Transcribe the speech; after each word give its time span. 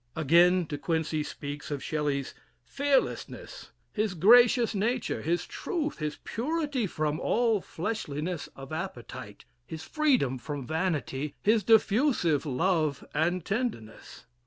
Again, 0.15 0.63
De 0.65 0.79
Quincey 0.79 1.21
speaks 1.21 1.69
of 1.69 1.83
Shelley's 1.83 2.33
"fearlessness, 2.63 3.69
his 3.93 4.15
gracious 4.15 4.73
nature, 4.73 5.21
his 5.21 5.45
truth, 5.45 5.99
his 5.99 6.17
purity 6.23 6.87
from 6.87 7.19
all 7.19 7.61
flesh 7.61 8.07
liness 8.07 8.49
of 8.55 8.73
appetite, 8.73 9.45
his 9.67 9.83
freedom 9.83 10.39
from 10.39 10.65
vanity, 10.65 11.35
his 11.43 11.63
diffusive 11.63 12.47
love 12.47 13.05
and 13.13 13.45
tenderness." 13.45 14.25